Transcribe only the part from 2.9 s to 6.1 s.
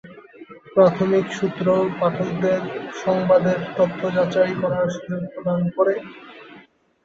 সংবাদের তথ্য যাচাই করার সুযোগ প্রদান করে।